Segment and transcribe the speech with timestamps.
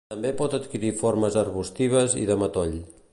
[0.11, 2.77] També pot adquirir formes arbustives i de matoll.